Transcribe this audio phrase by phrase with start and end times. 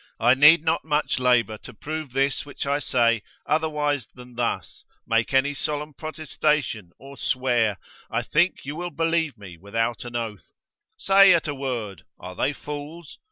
[0.19, 5.31] I need not much labour to prove this which I say otherwise than thus, make
[5.31, 7.77] any solemn protestation, or swear,
[8.09, 10.53] I think you will believe me without an oath;
[10.97, 13.19] say at a word, are they fools?